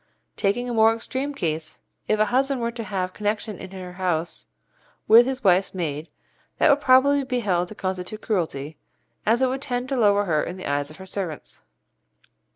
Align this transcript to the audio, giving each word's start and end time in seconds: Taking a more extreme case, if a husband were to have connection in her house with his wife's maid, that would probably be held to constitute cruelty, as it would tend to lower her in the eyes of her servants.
Taking 0.35 0.67
a 0.67 0.73
more 0.73 0.95
extreme 0.95 1.31
case, 1.35 1.77
if 2.07 2.19
a 2.19 2.25
husband 2.33 2.59
were 2.59 2.71
to 2.71 2.83
have 2.83 3.13
connection 3.13 3.59
in 3.59 3.69
her 3.69 3.93
house 3.93 4.47
with 5.07 5.27
his 5.27 5.43
wife's 5.43 5.75
maid, 5.75 6.07
that 6.57 6.71
would 6.71 6.81
probably 6.81 7.23
be 7.23 7.41
held 7.41 7.67
to 7.67 7.75
constitute 7.75 8.23
cruelty, 8.23 8.79
as 9.27 9.43
it 9.43 9.47
would 9.47 9.61
tend 9.61 9.89
to 9.89 9.95
lower 9.95 10.25
her 10.25 10.43
in 10.43 10.57
the 10.57 10.65
eyes 10.65 10.89
of 10.89 10.97
her 10.97 11.05
servants. 11.05 11.61